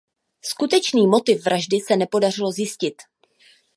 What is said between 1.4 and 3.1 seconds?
vraždy se nepodařilo zjistit.